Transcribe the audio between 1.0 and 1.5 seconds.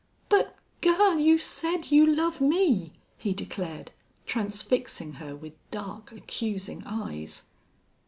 you